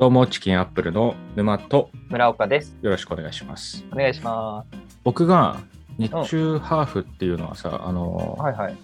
[0.00, 2.74] どうも、チキンアップルの沼と村岡です。
[2.80, 3.84] よろしくお願いします。
[3.92, 4.64] お願いしま
[5.04, 5.60] 僕が
[5.98, 8.76] 日中ハーフっていうのはさ、あのす。、はいはい。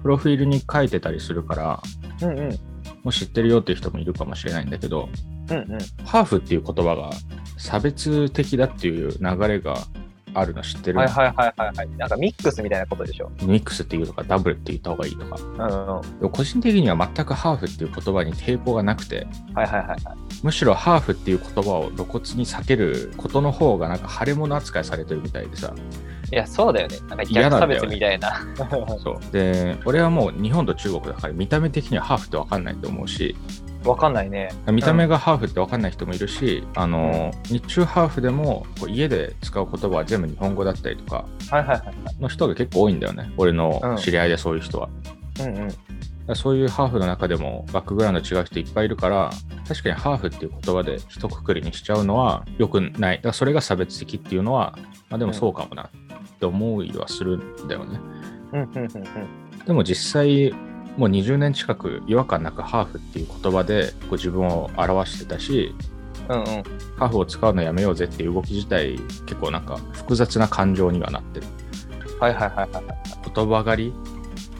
[0.00, 1.82] プロフィールに書いてたりするから、
[2.22, 2.50] うんうん。
[2.50, 2.56] も
[3.06, 5.08] う知ってるよっていう人もいるかもしれないんだけど、
[5.50, 5.66] うんうん。
[6.04, 7.10] ハーフっていう言葉が
[7.58, 9.76] 差別的だっていう流れが
[10.34, 11.88] あるの知ってる、はいはいはいはいはい。
[11.96, 13.30] なんかミックスみたいなことでしょ？
[13.42, 15.36] ミックスっていうとかダブルって言った方がいいとか。
[15.36, 16.30] うんうん。
[16.30, 19.98] 個人的には全くハーフっていう言葉に抵抗がなくて、いはいはいはい。
[20.42, 25.74] むしろハーフっていう言葉を露骨に避けることの方がなんか腫れ物扱いされてるみたいでさ。
[26.32, 26.96] いや、そうだよね。
[27.08, 28.46] なんか逆差別みたいな。
[29.02, 29.32] そう。
[29.32, 33.34] で、俺はもう日本と中国だから見た目的にはハーフって分かんないと思うし、
[33.84, 34.50] わかんないね。
[34.70, 41.82] 見た目がハーフって分かんない人もいるし、あの、日中ハーフでもこう家で使う言葉は全部日本語だったりとかはいはいはい。
[42.20, 43.32] の人が結構多いんだよね。
[43.36, 44.88] 俺の知り合いでそういう人は。
[45.40, 45.60] うんう
[46.32, 46.36] ん。
[46.36, 49.30] そういうハーフの中でもバックグラウンド違う人いっぱいいるから、
[49.66, 53.16] 確かにハーフっていう言葉で一括りにしちゃうのは良くない。
[53.16, 55.90] だからそれが差別的っていうのは、まあでもそうかもなっ
[56.38, 57.98] て思いはするんだよね。
[58.52, 59.64] うんうんうんうん。
[59.64, 60.54] でも実際、
[61.00, 65.74] もう20年近く違和感なくハーフっていう言葉でこう自分を表してたし、
[66.28, 66.44] うんうん。
[66.98, 71.46] ハーフを使うのやめようぜっていう動き自体結構なんか複雑な感情にはなってる。
[72.20, 72.84] はいはいはいはい。
[73.34, 73.90] 言葉狩り？
[73.90, 73.94] っ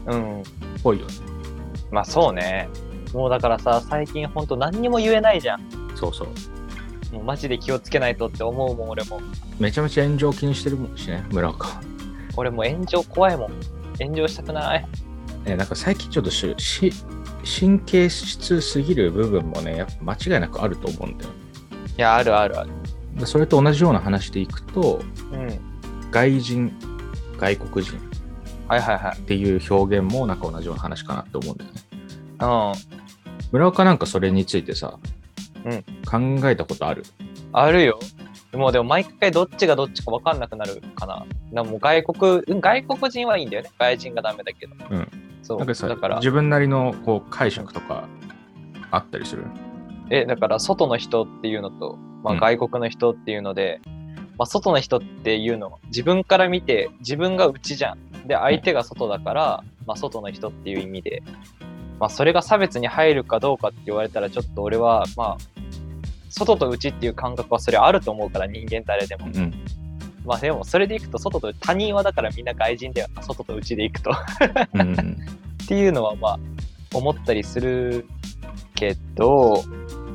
[0.06, 0.42] うんうん。
[0.82, 1.12] ぽいよね。
[1.90, 2.70] まあそうね。
[3.12, 5.60] もうだからさ、最近ほんと何にも言えないじゃん。
[5.94, 6.28] そうそう。
[7.14, 9.20] もうマジで気をつけないとって思うもん、俺も。
[9.58, 11.82] めちゃめちゃ炎上気にしてるもんしね、村岡は。
[12.36, 13.50] 俺もう炎上怖いもん。
[13.98, 14.88] 炎上したくない。
[15.46, 16.92] えなんか最近ちょっとしし
[17.60, 21.30] 神経質すぎる部分もね、やっぱ間違いなくあると思うんだよ。
[21.96, 22.70] いや、あるあるある。
[23.14, 25.58] でそれと同じような話でいくと、うん。
[26.10, 26.72] 外人、
[27.38, 27.96] 外国人
[28.68, 29.18] はいはいはい。
[29.18, 31.80] っていう表現もなんか同じような話かなって思うんだよね。
[32.40, 33.50] うん。
[33.52, 34.98] 村岡なんかそれについてさ、
[35.64, 37.04] うん考えたことある？
[37.52, 37.98] あるよ。
[38.52, 41.24] もうでも毎回どっちがどっちか分かんなくなるかな。
[41.52, 43.70] なもう外国、うん外国人はいいんだよね。
[43.78, 44.74] 外人がダメだけど。
[44.90, 45.08] うん。
[45.50, 45.58] そう。
[45.58, 48.08] なんかさだから、自分なりのこう解釈とか
[48.90, 49.44] あったりする？
[50.10, 53.80] え、だから外の人っていうのと、まあ、うん外国の人っていうので、
[54.38, 57.98] まあ、外の人っていうのは自分から見て自分が内じゃん。
[58.26, 61.22] で、相手が外だから、まあ、外の人っていう意味で、
[61.98, 65.36] まあ、それが差別に入るかどうかって言われたら、ちょっと俺は、まあ、
[66.28, 69.26] 外と内っていう感覚はそれあると思うから、人間誰でも。
[69.26, 69.54] うん。
[70.24, 74.10] まあでもそれでいくと外と他人はだからみんな外人だよな外と内でいくと。
[74.10, 74.14] っ
[74.74, 74.80] うん。
[74.80, 75.16] うん。
[75.66, 76.38] ていうのはまあ
[76.92, 78.06] 思ったりする
[78.74, 79.64] けど、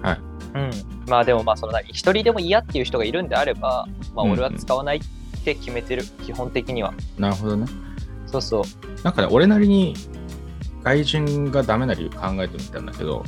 [0.02, 0.20] はい。
[0.56, 0.72] うん、
[1.08, 4.40] まあでもまあその何一人でも嫌っていう人がいるんであればまあうんうん。
[4.40, 5.02] 俺は使わないっ
[5.44, 6.94] て決めてる、基本的には。
[7.18, 7.68] なるほどね。
[8.28, 9.04] そうそう。
[9.04, 9.96] なんかね、俺なりに
[10.84, 13.24] 外人がダメな理由考えてみたんだけど、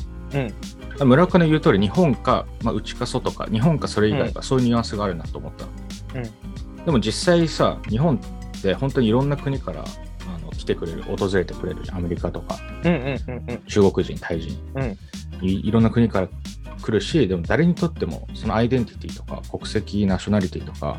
[1.05, 5.71] 村岡の言う通り、日本か、まあ、内か外か、日本かそれ以外か、そういうニュアンスがあるなと思ったの。
[6.87, 11.81] でも実際さ、日本って本当にいろんな国からあの来てくれる、訪れてくれる。
[11.91, 14.97] アメリカとか、うんうんうんうん中国人、タイ人、うん
[15.45, 15.67] い。
[15.67, 16.29] いろんな国から
[16.81, 20.97] 来るし、でも誰にとってもそのアイデンティティとか国籍、ナショナリティとか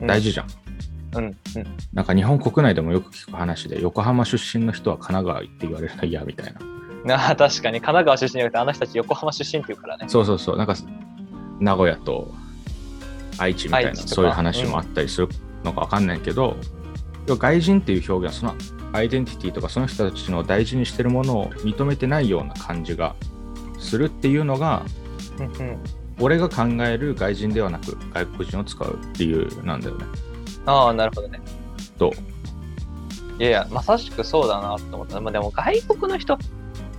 [0.00, 0.46] 大事じゃん。
[1.16, 1.36] うんうん
[1.92, 6.54] なんか日本国内でもよく聞く話で、横浜出身の人は神奈川行って言われるの嫌みたい
[7.04, 7.12] な。
[7.14, 10.74] ああ確かに神奈川出身じゃなくてあの人たち横浜出身っていうからねそうそうそう、なんか
[11.60, 12.32] 名古屋と
[13.38, 15.28] 愛知みたいな、そういう話もあったりする
[15.64, 16.56] のかわかんないけど、
[17.26, 18.54] 要は外人っていう表現は、その
[18.92, 23.14] アイデンティティとか、その人たちの大事にしてるものを認めてないような感じが
[23.78, 24.84] するっていうのが、
[25.38, 25.78] うんうん
[26.20, 30.04] 俺が考える外人ではなく外国人を使うっていうなんだよね。
[30.66, 31.40] ああなるほどね
[31.96, 32.12] と、
[33.38, 35.20] いやいや、まさしくそうだなと思った。
[35.20, 36.36] まあ、でも外国の人、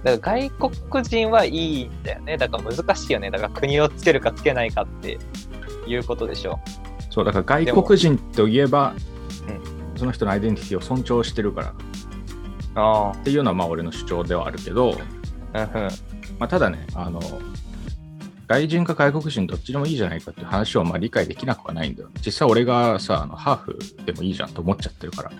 [0.04, 0.50] だから外
[0.82, 2.38] 国人はいいんだよね。
[2.38, 3.30] だから難しいよね。
[3.30, 5.20] だから国をつけるかつけないかって
[5.90, 6.60] いうことでしょ
[7.10, 8.94] そう、だから外国人といえば
[9.96, 11.74] う、その人のアイデンティティを尊重してるからっ
[12.76, 14.96] あていうのはまあ俺の主張ではあるけど、
[15.54, 15.64] あ。
[15.64, 15.90] うんうん。
[16.38, 17.20] まあ、ただね、あの、
[18.48, 22.10] 外人か外国人どっちでもいいじゃないかっていう話をまあ理解できなくはないんだよ。
[22.26, 25.32] 実際俺がさ、あのハーフでもいいじゃんと思っちゃってるから。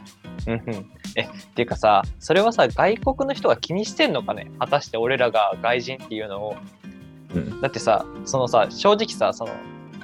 [0.48, 0.92] うんうん。
[1.16, 4.52] え、っていうかさ、それはさ、外国の人が気にしてんのかね？
[4.60, 6.56] 果たして俺らが外人っていうのを。
[7.34, 7.62] うん。
[7.62, 9.54] だってさ、そのさ、正直さ、その、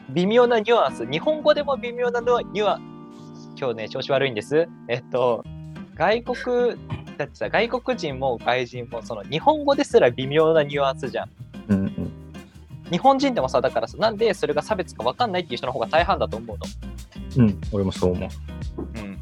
[0.10, 2.82] 微妙なニュアンス、日本語でも微妙なニュアン
[3.36, 4.68] ス、今日ね、調子悪いんです。
[4.88, 5.44] えっと、
[5.96, 6.36] 外国、
[7.18, 11.30] だってさ、外国人も外人も、その、日本語ですら微妙なニュアンスじゃん。
[11.70, 12.12] うんうん。
[12.92, 16.58] 日本人でもさ、だからさ、なんでそれが差別か分かんないっていう人の方が大半だと思う
[17.38, 17.46] の。
[17.46, 18.30] うん、俺もそう思う。
[19.00, 19.14] うん。
[19.14, 19.18] っ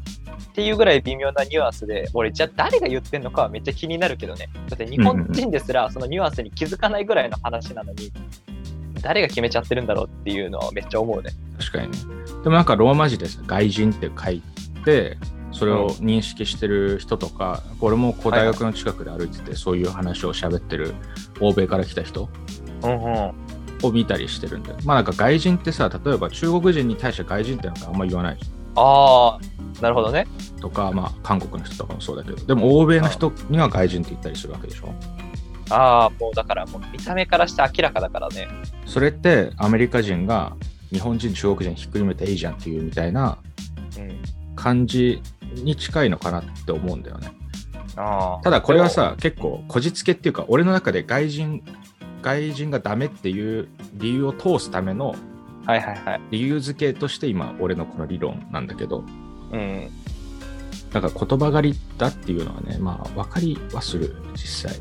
[0.54, 4.48] ていうぐらい微妙なニュアンスで、俺、じゃあ誰が言ってんのかはめっちゃ気になるけどね。
[4.68, 8.12] だって日本人ですらそのニュアンスに気づかないぐらいの話なのに、
[9.04, 11.30] 誰が決めちゃってるんだろうっていうのはめっちゃ思うね。
[11.58, 11.98] 確かにね。
[12.42, 14.42] でもなんかローマ字です外人って書い
[14.84, 15.18] て、
[15.52, 20.94] それを認識してる人とか、うん、俺もこう大学の近くで歩いてて、そういう話を喋ってる
[21.40, 22.30] 欧米から来た人
[23.82, 28.54] を見たりしてるんで、まあなんか外人ってさ、例えば中国人に対して外人ってなんかあんま言わないじゃん。
[28.76, 30.26] ああ、なるほどね。
[30.62, 34.94] とか、まあ韓国の人とかもそうだけど、でも欧米の人には外人って言ったりするわけでしょ。
[35.70, 38.48] ああ、もうだからもう見た目からして明らかだからね。
[38.86, 40.56] それってアメリカ人が
[40.90, 43.38] 日本人、中国人ひっくるめていいじゃんっていうみたいな
[44.56, 45.22] 感じ
[45.54, 47.32] に近いのかなって思うんだよね。
[47.96, 51.62] あただこれはさ、結構こじつけっていうか、俺の中で外人、
[52.22, 55.14] 外人がダメっていう理由を通すための
[55.66, 56.20] はいはいはい。
[56.30, 59.02] 理由付けとして今、俺のこの理論なんだけど、
[59.52, 59.90] うん。
[60.92, 64.80] だから言葉狩りだっていうのはね、まあ分かりはする、実際。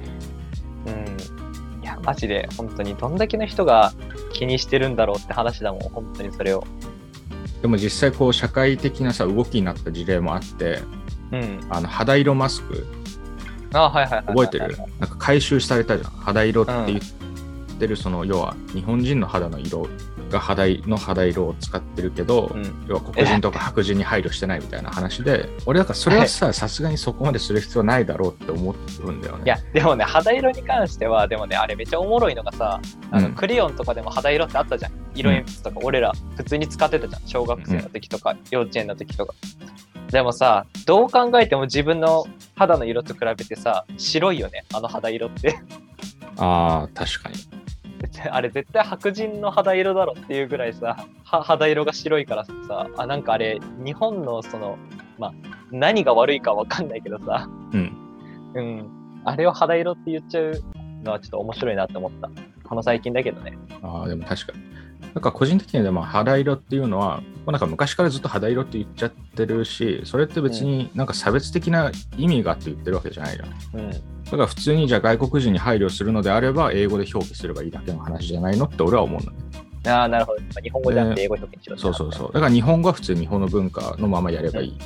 [0.85, 1.83] うん。
[1.83, 3.93] いや、マジで本当にどんだけの人が
[4.31, 6.63] 気にしてるんだろうって話だもん、本当にそれを。
[7.61, 10.81] でも実際こう社会的なさ動きになった事例もあって、
[11.31, 12.85] うん、あの肌色マスク。
[13.73, 14.77] あはいはい覚えてる？
[14.99, 16.11] なんか回収されたじゃん。
[16.11, 16.99] 肌色って言っ
[17.79, 19.87] てる、その要は日本人の肌の色
[20.33, 29.43] が肌の肌色を使ってるけど、うん、要は黒人とか白人に配慮してないみたいな話で 俺だからそれはささすがにそこまでする必要ないだろうって思うんだよね。
[29.45, 32.81] いやでもね肌色に関してはでもねあれめっちゃおもろいのがさ
[33.11, 34.91] あの、うん、クレヨンとかでも肌色ってあったじゃん。
[35.15, 37.21] 色鉛筆とか、俺ら普通に使ってたじゃん。
[37.27, 39.35] 小学生の時とか、幼稚園の時とか。
[40.09, 45.59] でもさどう考えても自分の肌の色と比べてさ白いよねあの肌色って。
[46.37, 47.62] あー確かに
[48.29, 54.77] あれ絶対白人の肌色だろっていうぐらいさ肌色が白いからさあなんかあれ日本のその
[55.17, 55.33] まあ
[55.71, 57.49] 何が悪いか分かんないけどさ。
[57.73, 57.91] うん、
[58.53, 58.89] うん、
[59.25, 60.63] あれを肌色って言っちゃう
[61.03, 62.29] のはちょっと面白いなって思った。
[62.63, 63.57] この最近だけどね。
[63.81, 64.72] ああでも確かに
[65.13, 73.45] なんか個人的にはまあ肌色っていうのは、なんか昔からずっと肌色って言っちゃってるし、それって別になんか差別的な意味があって言ってるわけじゃないじゃ
[73.77, 73.79] ん。
[73.79, 73.97] うん、だ
[74.31, 79.37] から普通にじゃあ外国人に配慮するのであれば、英語で表記すればいいだけの話じゃないのって俺は思うのね。
[79.85, 80.61] ああ、なるほど。
[80.61, 82.31] 日本語じゃなくて英語表記にしろ、そうそうそう。
[82.33, 84.77] だから日本語は普通に日本の文化のままやればいい。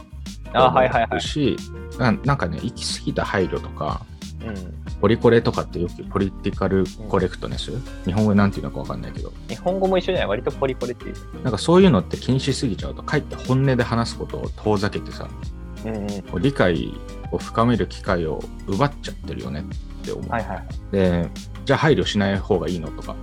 [0.54, 1.22] ああ、はいはいはい。
[1.22, 1.56] し、
[2.00, 4.02] なんかね、行き過ぎた配慮とか、
[4.46, 9.32] うん、ポリコレとかってよくポリティカルコレクトネス、うん、日本語でなんていうのか分かんないけど。
[9.48, 10.28] 日本語も一緒じゃない？
[10.28, 11.44] 割とポリコレっていう。
[11.44, 15.30] なんかそういうのって気にしすぎちゃうとかえって本音で話すことを遠ざけてさ、
[15.86, 15.96] うん
[16.36, 16.94] うん、理解
[17.32, 19.66] を深める機会を奪っちゃってるよね
[20.02, 21.30] って思う、はいはい、で
[21.66, 23.16] じゃあ配慮しない方がいいのとか、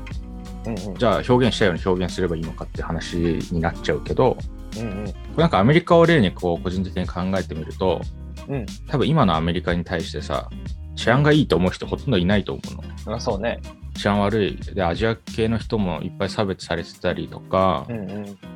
[0.67, 3.17] うんうん、じゃあ表現したように表現すればいいのかって話
[3.51, 4.37] になっちゃうけど、
[4.79, 8.01] うんうん、これなんかアメリカを例にこう個人的に考えてみると、
[8.47, 10.51] うん、多分今のアメリカに対してさ
[10.97, 12.63] 治安がいいと思う人ほとんどいないと思
[13.07, 13.17] うの。
[13.17, 13.61] あそうね。
[13.97, 14.57] 治安悪い。
[14.75, 18.11] で、アジア系の人もいっぱい差別されてたりとか、うん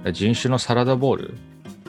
[0.05, 1.35] うん、人種のサラダボール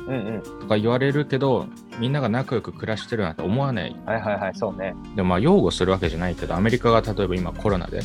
[0.10, 1.68] うんうん、とか言われるけど、
[2.00, 3.96] みんなが仲良く暮らしてるなんて思わない。
[4.08, 4.96] はいはいはい、そうね。
[5.16, 8.02] でもまあ擁護するわけじゃないけど、アメリカが例えば今コロナで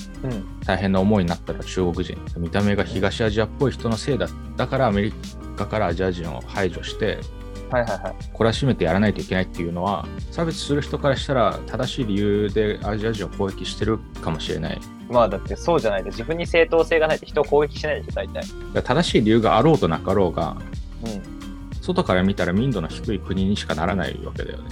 [0.67, 4.29] 大変な思いになったら中国人、見た目が東アジアっぽい人のせいだ。
[4.57, 5.15] だからアメリ
[5.57, 7.19] カからアジア人を排除して、
[7.75, 14.81] はいはいはい、懲らしめてやらないといけないっていうのは差別する人からしたら正しい理由でアジア人を攻撃してるかもしれない。
[15.09, 16.05] まあだってそうじゃない。
[16.05, 18.45] と自分に正当性がないと人を攻撃しないでしょ大体。
[18.83, 20.57] 正しい理由があろうとなかろうが、
[21.05, 24.69] うん、外から見たら民度の低い国にしかならないわけだよね。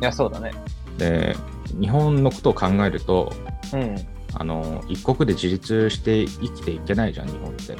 [0.00, 0.52] いやそうだね。
[0.96, 1.36] で
[1.78, 3.30] 日本のことを考えると、
[3.74, 3.96] うん、
[4.32, 7.76] あの一国で自立して生きていけないじゃん日本って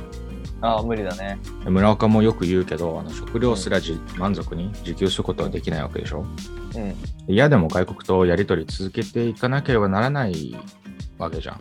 [0.62, 1.38] ああ、無理だね。
[1.64, 6.24] 村岡もよく言うけど、あの食料すらじ、満足に自給することはできないわけでしょ？
[6.76, 6.94] うん。
[7.26, 10.54] 嫌でも外国とやり取り続けていかなければならない
[11.16, 11.60] わけじゃん。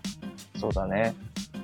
[0.59, 1.15] そうだね。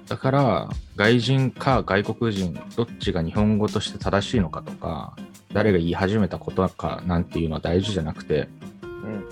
[0.08, 5.18] だから、外人か外国人、どっちが日本語として正しいのかとか、
[5.52, 8.48] 誰が言い始めたことかなんていうのは大事じゃなくて、
[8.82, 9.24] うん、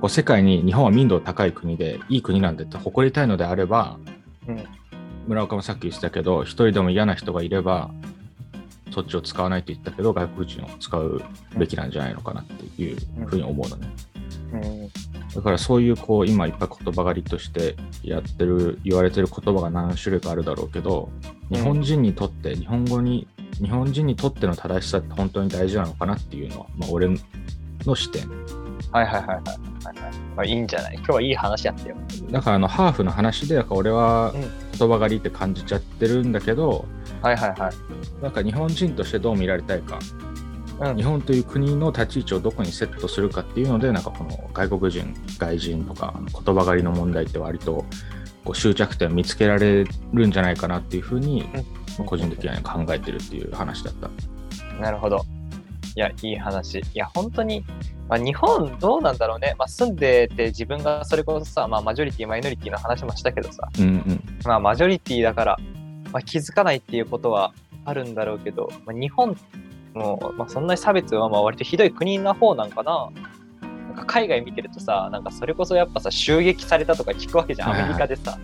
[0.00, 3.98] こう世界に日本は民度高い国で、いい国なんだって誇りたいのであれば、
[4.46, 4.64] うん
[5.30, 7.92] 村岡もさっき言ってたけど、一人でも嫌な人がいれば、
[8.92, 11.22] そっちを使わないって言ったけど、外国人を使う
[11.56, 12.96] べきなんじゃないのかなっていう
[13.26, 13.88] ふうに思うのね。
[14.52, 14.90] うん、
[15.32, 21.08] だからそういうこう今いっぱい言葉狩りとしてやってる言われてる言葉が何種類かあるだろうけど
[21.52, 23.28] 日本人にとって日本語に
[23.62, 27.08] 日本人にとっての正しさって本当に大事なのかなっていうのは、まあ、俺
[27.86, 28.28] の視点。
[28.90, 29.69] はいはいはい、はい
[30.36, 30.94] まあ、いいんじゃない？
[30.94, 31.96] 今日はいい話やってよ。
[32.30, 34.32] だからあのハーフの話で俺は
[34.78, 36.86] 言葉狩りって感じちゃってるんだけど、
[37.18, 38.22] うん、はいはいはい。
[38.22, 39.98] なんか日本人としてどう見られたいか、
[40.80, 47.84] うん、日本という国の立ち位置をどこにセットするかっていうのでなんかこの外国人外人とか言葉狩りの問題って割と
[48.44, 49.84] こう終着点を見つけられ
[50.14, 51.44] るんじゃないかなっていうふうに、
[52.06, 54.08] 個人的には考えてるっていう話だった。
[54.80, 55.26] なるほど。
[55.94, 56.78] いや、いい話。
[56.78, 57.66] いや、本当に、
[58.10, 59.54] まあ、日本どうなんだろうね。
[59.56, 65.56] まあ、住んでて自分がそれこそさ、まあ、マジョリティ、マイノリティの話もしたけどさ、うんうん、まあ、マジョリティだから、
[66.12, 69.36] まあ、気づかないっていうことはあるんだろうけど、まあ、日本
[69.94, 73.10] も、まあ、そんなに差別はまあ割とひどい国な方なんかな。
[73.62, 78.38] なんか海外見てるとさ、なんかそれこそやっぱさ、襲撃されたとか聞くわけじゃん、アメリカでさ。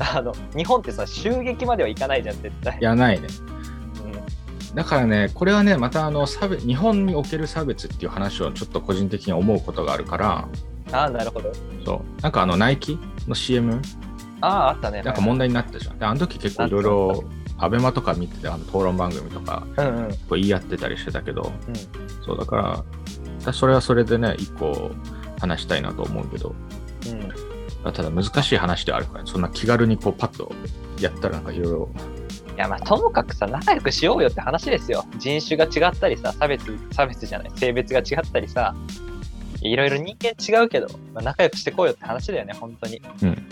[0.00, 2.78] あの日本ってさ、襲撃まではいかないじゃん、絶対。
[2.80, 3.26] いや、ないね。
[4.74, 10.48] だからね、これはね、またあの差別日本における差別っていう話をちょっと個人的に思うことがあるから、
[10.92, 11.52] ああ、なるほど。
[11.84, 12.22] そう。
[12.22, 13.80] なんかあの、ナイキの CM、
[14.40, 15.02] ああ、あったね。
[15.02, 15.98] なんか問題になったじゃん。
[15.98, 17.24] で、あの時結構いろいろ、
[17.58, 21.74] アベマとか見てて、あの討論番組とか、うんうん、こう言い合ってたりしてたけど、うん、
[22.24, 22.84] そうだか
[23.44, 24.92] ら、それはそれでね、一個
[25.40, 26.54] 話したいなと思うけど、
[27.84, 30.52] うん、ただ難しい話であるから、そんな気軽にこうパッと
[31.00, 31.88] やったらなんかいろいろ
[32.58, 35.04] いやまあともかくさ仲良くしようよって話ですよ。
[35.16, 38.74] 人種が違ったりさ差別差別じゃない性別が違ったりさ
[39.62, 43.48] いろいろ人間違うけど、まあ、仲良くしてこうよって話だよね本当に、うん、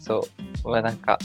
[0.00, 0.28] そ
[0.64, 0.68] う。
[0.70, 1.18] まあなんか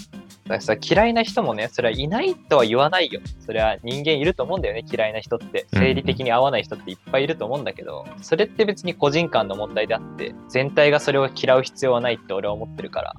[0.50, 3.20] ださ嫌いな人もねそれはいないとは言わないよ。
[3.40, 5.66] それは人間いると思うんだよね嫌いな人って。
[5.74, 13.16] 生理的に合わない人っていっぱいいると思うんだけど、それって別に個人間の問題であって全体がそれを嫌う必要はないって俺は思ってるから、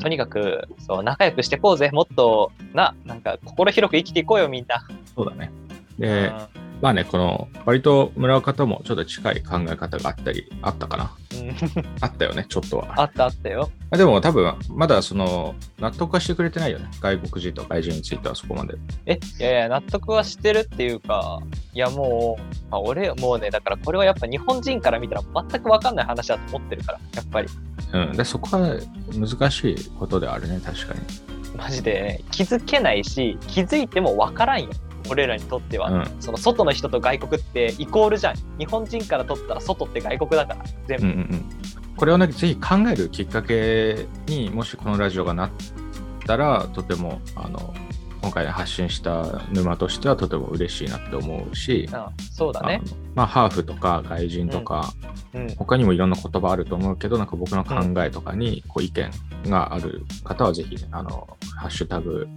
[0.00, 1.90] とにかくそう仲良くしてこうぜ。
[1.92, 4.86] もっとななんか心広く生きていこうよみんな。
[5.16, 5.50] そうだね
[5.98, 6.32] で、
[6.80, 11.10] まあね、この割と村岡ともちょっと近い考え方があったり、あったかな。
[12.00, 12.94] あったよね、ちょっとは。
[12.96, 13.68] あったあったよ。
[13.90, 16.88] でも多分、まだその、納得はしてくれてないよね。
[17.00, 18.76] 外国人と外人についてはそこまで。
[19.06, 21.40] え、いやいや、納得はしてるっていうか、
[21.74, 27.48] いやもう、まあ、俺、もうね、だからこれはやっぱ日本人から見たら全く分かんない話だと思ってるから、やっぱり。
[27.92, 28.78] うん、でそこは
[29.14, 31.00] 難しいことであるね、確かに。
[31.56, 34.70] マジで、ね、気づけないし、気づいても分からんよ。
[35.10, 38.36] 俺らにとっては、うん、その外の人と外国ってイコールじゃん。
[38.58, 41.44] 日本人からとったら外って外国だから全部、うんうん、
[41.96, 45.50] これをねぜひ考えるきっかけにもしこのラジオがなっ
[46.26, 47.74] たらとてもあの
[48.20, 52.82] 今回発信した沼としてはとても嬉しいなって思うし、あそうだね。
[53.14, 54.92] まあ、ハーフとか外人とか、
[55.32, 55.42] うん。
[55.42, 59.10] うん、他にもいろんな言葉あると思うけど、なんか僕の考えとかにこう意見
[59.46, 62.28] がある方はぜひ、ね、あの、ハッシュタグ、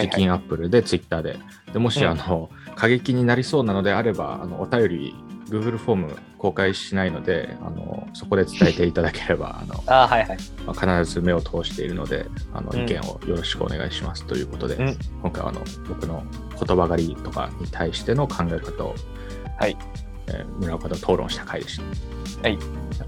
[0.00, 1.38] チキンアップルで、ツイッターで。
[1.72, 5.14] でもし、あの、過激になりそうなのであれば、あのお便り、
[5.48, 16.22] Google フォーム公開しないので、あのそこで伝えていただければ、あの あ、はいはいまあ、必ず目を通しているので、あの意見をよろしくお願いしますということで、うん、今回はあの僕の
[16.64, 18.94] 言葉狩りとかに対しての考え方を、
[19.58, 19.76] はい
[20.28, 21.80] えー、村岡と討論した回でし
[22.42, 22.48] た。
[22.48, 22.58] はい。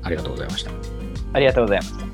[0.02, 0.70] ありがとうございました。
[1.32, 2.09] ありがとうございました。